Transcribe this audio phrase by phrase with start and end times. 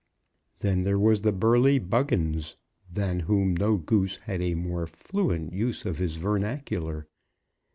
[0.61, 2.55] Then there was the burly Buggins,
[2.91, 7.05] than whom no Goose had a more fluent use of his vernacular.